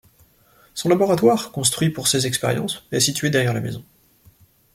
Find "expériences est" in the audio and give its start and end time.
2.25-2.99